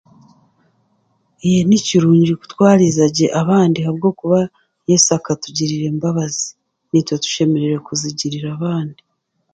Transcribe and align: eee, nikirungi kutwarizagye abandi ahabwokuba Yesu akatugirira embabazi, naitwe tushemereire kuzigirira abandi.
eee, 1.43 1.61
nikirungi 1.67 2.33
kutwarizagye 2.41 3.27
abandi 3.41 3.77
ahabwokuba 3.81 4.39
Yesu 4.89 5.09
akatugirira 5.17 5.85
embabazi, 5.91 6.47
naitwe 6.89 7.15
tushemereire 7.23 7.77
kuzigirira 7.87 8.47
abandi. 8.57 9.01